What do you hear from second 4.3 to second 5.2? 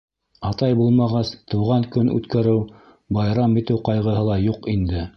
ла юҡ инде.